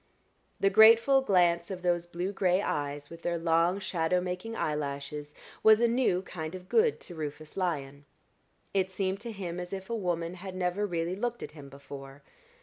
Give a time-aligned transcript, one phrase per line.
[0.59, 5.31] The grateful glance of those blue gray eyes, with their long shadow making eyelashes,
[5.61, 8.05] was a new kind of good to Rufus Lyon;
[8.73, 12.23] it seemed to him as if a woman had never really looked at him before.